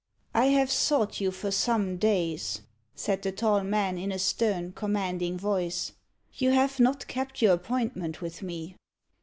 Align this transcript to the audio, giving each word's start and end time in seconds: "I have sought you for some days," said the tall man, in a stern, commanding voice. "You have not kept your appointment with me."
"I 0.33 0.45
have 0.47 0.71
sought 0.71 1.21
you 1.21 1.29
for 1.29 1.51
some 1.51 1.97
days," 1.97 2.63
said 2.95 3.21
the 3.21 3.31
tall 3.31 3.63
man, 3.63 3.99
in 3.99 4.11
a 4.11 4.17
stern, 4.17 4.71
commanding 4.71 5.37
voice. 5.37 5.91
"You 6.33 6.49
have 6.49 6.79
not 6.79 7.05
kept 7.05 7.39
your 7.43 7.53
appointment 7.53 8.19
with 8.19 8.41
me." 8.41 8.77